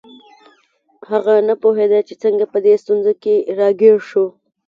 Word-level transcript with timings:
هغه 1.09 1.33
نه 1.47 1.55
پوهیده 1.61 1.99
چې 2.07 2.13
څنګه 2.23 2.45
په 2.53 2.57
دې 2.65 2.73
ستونزه 2.83 3.13
کې 3.23 3.35
راګیر 3.57 3.95
شو 4.09 4.25